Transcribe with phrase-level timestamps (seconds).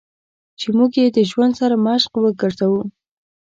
[0.59, 2.81] چې موږ یې د ژوند سرمشق وګرځوو.